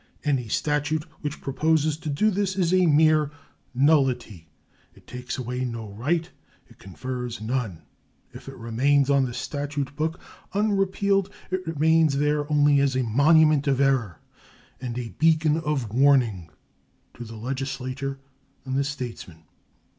Any 0.23 0.47
statute 0.47 1.03
which 1.21 1.41
proposes 1.41 1.95
to 1.97 2.09
do 2.09 2.31
this 2.31 2.55
is 2.57 2.73
a 2.73 2.87
mere 2.87 3.29
nullity; 3.71 4.47
it 4.95 5.05
takes 5.05 5.37
away 5.37 5.63
no 5.63 5.91
right, 5.91 6.27
it 6.67 6.79
confers 6.79 7.39
none. 7.39 7.83
If 8.33 8.49
it 8.49 8.55
remains 8.57 9.11
on 9.11 9.25
the 9.25 9.33
statute 9.35 9.95
book 9.95 10.19
unrepealed, 10.53 11.29
it 11.51 11.67
remains 11.67 12.17
there 12.17 12.51
only 12.51 12.79
as 12.79 12.95
a 12.95 13.03
monument 13.03 13.67
of 13.67 13.79
error 13.79 14.19
and 14.81 14.97
a 14.97 15.13
beacon 15.19 15.57
of 15.57 15.93
warning 15.93 16.49
to 17.13 17.23
the 17.23 17.35
legislator 17.35 18.17
and 18.65 18.75
the 18.75 18.83
statesman. 18.83 19.43